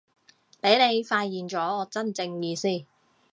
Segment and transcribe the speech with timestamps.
[0.63, 2.67] 畀你發現咗我真正意思